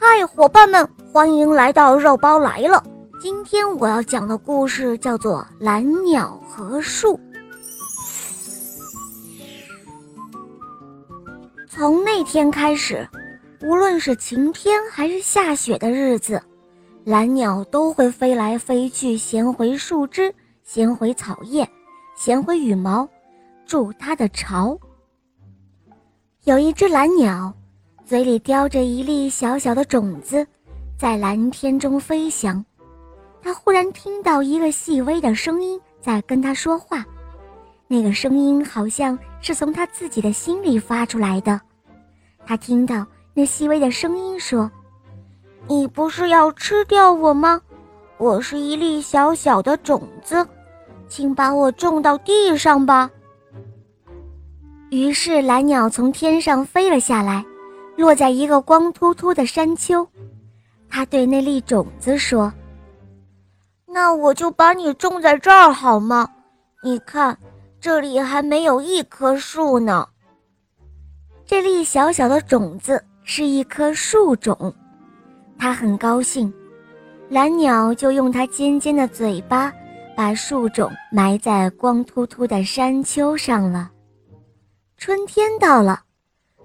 [0.00, 2.84] 嗨，伙伴们，欢迎来到肉包来了。
[3.20, 7.14] 今天我要讲的故事叫做《蓝鸟和树》。
[11.68, 13.08] 从那天开始，
[13.62, 16.40] 无论是晴天还是下雪的日子，
[17.02, 21.68] 蓝鸟都会飞来飞去，衔回树枝，衔回草叶，
[22.14, 23.08] 衔回羽毛，
[23.66, 24.78] 筑它的巢。
[26.44, 27.52] 有一只蓝鸟。
[28.08, 30.46] 嘴里叼着一粒小小的种子，
[30.96, 32.64] 在蓝天中飞翔。
[33.42, 37.04] 他忽然听到一个细微的声音在跟他说话，
[37.86, 41.60] 那个声音好像是从他自己的心里发出来的。
[42.46, 44.70] 他听到那细微的声音说
[45.68, 47.60] ：“你不是要吃掉我吗？
[48.16, 50.48] 我是一粒小小的种子，
[51.08, 53.10] 请把我种到地上吧。”
[54.88, 57.44] 于是蓝鸟从天上飞了下来。
[57.98, 60.06] 落在一个光秃秃的山丘，
[60.88, 62.52] 他对那粒种子说
[63.86, 66.30] ：“那我就把你种在这儿好吗？
[66.84, 67.36] 你看，
[67.80, 70.08] 这里还没有一棵树呢。”
[71.44, 74.72] 这粒小小的种子是一棵树种，
[75.58, 76.54] 他很高兴。
[77.28, 79.72] 蓝鸟就用它尖尖的嘴巴，
[80.16, 83.90] 把树种埋在光秃秃的山丘上了。
[84.96, 86.04] 春天到了。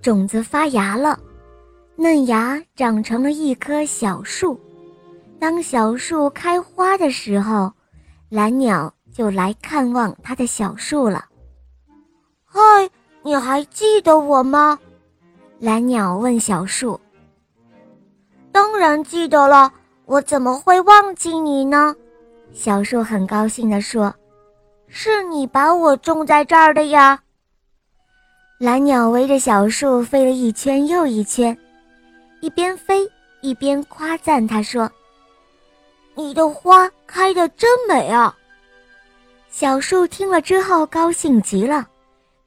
[0.00, 1.18] 种子发芽了，
[1.96, 4.58] 嫩芽长成了一棵小树。
[5.38, 7.72] 当小树开花的时候，
[8.28, 11.24] 蓝鸟就来看望它的小树了。
[12.44, 12.60] 嗨，
[13.22, 14.78] 你还记得我吗？
[15.58, 16.98] 蓝鸟问小树。
[18.52, 19.72] 当然记得了，
[20.06, 21.94] 我怎么会忘记你呢？
[22.52, 24.14] 小树很高兴地说
[24.88, 27.20] ：“是你把我种在这儿的呀。”
[28.58, 31.56] 蓝鸟围着小树飞了一圈又一圈，
[32.40, 33.06] 一边飞
[33.42, 34.90] 一边夸赞他说
[36.16, 38.34] ：“你的花开得真美啊！”
[39.50, 41.86] 小树听了之后高兴极了，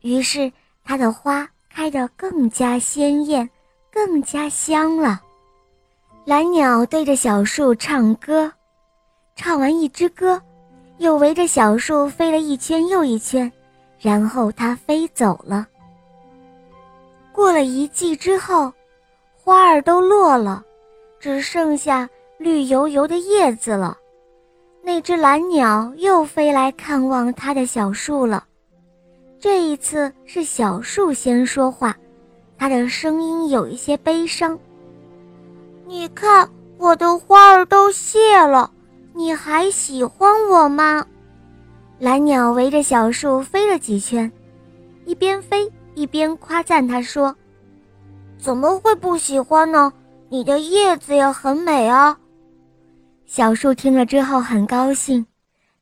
[0.01, 0.51] 于是
[0.83, 3.47] 它的花开得更加鲜艳，
[3.91, 5.21] 更加香了。
[6.25, 8.51] 蓝鸟对着小树唱歌，
[9.35, 10.41] 唱完一支歌，
[10.97, 13.51] 又围着小树飞了一圈又一圈，
[13.99, 15.67] 然后它飞走了。
[17.39, 18.69] 过了一季之后，
[19.33, 20.61] 花儿都落了，
[21.21, 23.97] 只剩下绿油油的叶子了。
[24.83, 28.43] 那只蓝鸟又飞来看望它的小树了。
[29.39, 31.95] 这一次是小树先说话，
[32.57, 34.59] 它的声音有一些悲伤。
[35.87, 36.45] 你看，
[36.77, 38.69] 我的花儿都谢了，
[39.13, 41.05] 你还喜欢我吗？
[41.99, 44.29] 蓝鸟围着小树飞了几圈，
[45.05, 45.71] 一边飞。
[45.99, 47.35] 一边夸赞他说
[48.39, 49.91] ：“怎么会不喜欢呢？
[50.29, 52.17] 你的叶子也很美啊。”
[53.27, 55.25] 小树听了之后很高兴，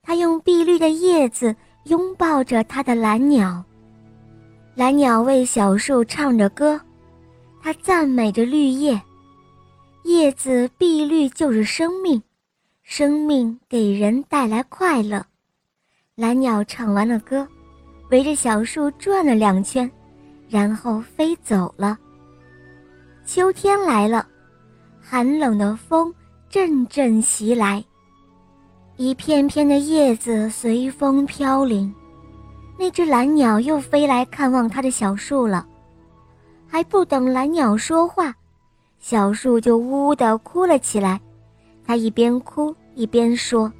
[0.01, 3.63] 它用碧绿的叶子拥抱着它的蓝鸟。
[4.73, 6.81] 蓝鸟为小树唱着歌，
[7.61, 9.00] 它赞美着绿叶。
[10.03, 12.19] 叶子碧绿就是生命，
[12.81, 15.23] 生命给人带来快乐。
[16.16, 17.47] 蓝鸟唱完了歌，
[18.09, 19.88] 围着小树转了两圈。
[20.49, 21.97] 然后飞走了。
[23.25, 24.25] 秋天来了，
[25.01, 26.13] 寒冷的风
[26.49, 27.83] 阵阵袭来，
[28.95, 31.93] 一片片的叶子随风飘零。
[32.79, 35.67] 那只蓝鸟又飞来看望它的小树了，
[36.67, 38.33] 还不等蓝鸟说话，
[38.99, 41.19] 小树就呜呜地哭了起来。
[41.83, 43.71] 它一边哭一边说：“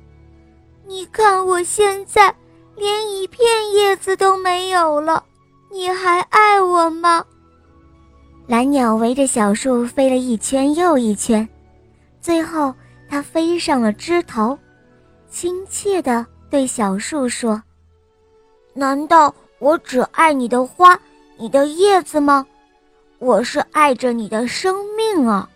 [0.88, 2.34] 你看，我现在
[2.76, 5.24] 连一片叶子都没有了。”
[5.78, 7.24] 你还爱我吗？
[8.48, 11.48] 蓝鸟围着小树飞了一圈又一圈，
[12.20, 12.74] 最后
[13.08, 14.58] 它飞上了枝头，
[15.30, 17.62] 亲切地对小树说
[18.74, 21.00] ：“难道我只爱你的花、
[21.38, 22.44] 你的叶子吗？
[23.20, 25.48] 我是爱着你的生命啊！”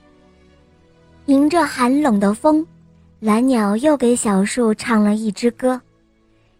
[1.26, 2.64] 迎着寒冷的风，
[3.20, 5.82] 蓝鸟又给小树唱了一支歌，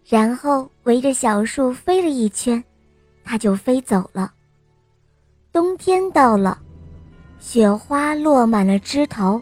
[0.04, 2.60] 然后围着小树飞了一圈。
[3.24, 4.32] 它就飞走了。
[5.52, 6.58] 冬天到了，
[7.38, 9.40] 雪花落满了枝头，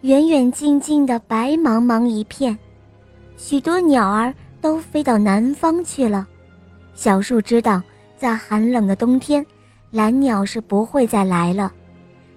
[0.00, 2.56] 远远近近的白茫茫一片，
[3.36, 6.26] 许多鸟儿都飞到南方去了。
[6.94, 7.82] 小树知道，
[8.16, 9.44] 在寒冷的冬天，
[9.90, 11.72] 蓝鸟是不会再来了，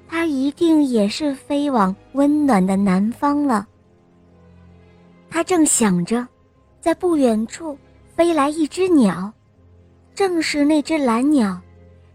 [0.07, 3.65] 它一定也是飞往温暖的南方了。
[5.29, 6.27] 它正想着，
[6.81, 7.77] 在不远处
[8.15, 9.31] 飞来一只鸟。
[10.19, 11.57] 正是那只蓝鸟，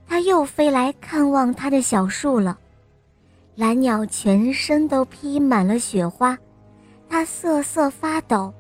[0.07, 2.59] 它又飞来看望它的小树了。
[3.55, 6.37] 蓝鸟全身都披满了雪花，
[7.09, 8.53] 它瑟瑟发抖。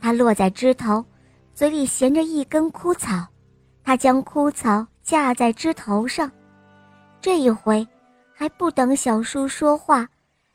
[0.00, 1.04] 它落在枝头，
[1.52, 3.26] 嘴里衔着一根枯草。
[3.84, 6.32] 它将枯草架在枝头上。
[7.20, 7.86] 这一回，
[8.32, 10.08] 还不等小树说话，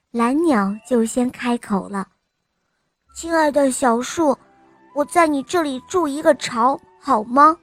[0.09, 2.07] 蓝鸟就先开口了
[3.13, 4.35] ：“亲爱的小树，
[4.95, 7.55] 我在你这里筑一个巢，好吗？”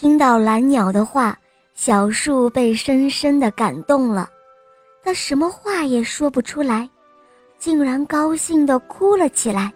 [0.00, 1.36] 听到蓝鸟的话，
[1.74, 4.30] 小树被深深的感动了。
[5.02, 6.88] 他什么话也说不出来，
[7.58, 9.72] 竟然高兴地哭了起来。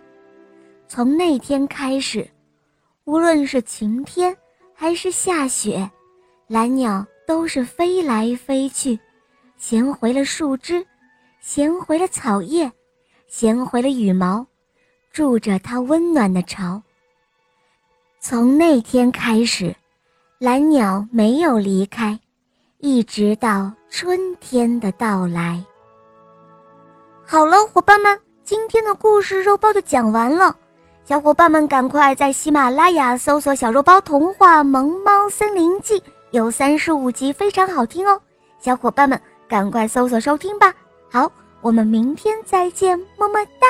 [0.86, 2.24] 从那天开始，
[3.02, 4.36] 无论是晴天
[4.72, 5.90] 还是下雪，
[6.46, 8.96] 蓝鸟都是飞来飞去，
[9.56, 10.86] 衔回了树枝，
[11.40, 12.70] 衔回了草叶，
[13.26, 14.46] 衔回了羽毛，
[15.10, 16.80] 住着它温暖的巢。
[18.20, 19.74] 从那天开始，
[20.42, 22.18] 蓝鸟没有离开。
[22.78, 25.64] 一直到春天的到来。
[27.24, 30.56] 好了，伙伴们，今天的故事肉包就讲完了。
[31.04, 36.00] 小伙伴们，赶快在喜马拉雅搜索“小肉包童话《萌猫森林记》”，
[36.32, 38.20] 有三十五集，非常好听哦。
[38.58, 40.74] 小伙伴们，赶快搜索收听吧。
[41.08, 41.30] 好，
[41.60, 43.68] 我们明天再见，么么哒。